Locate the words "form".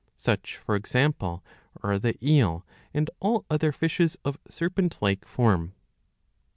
5.27-5.73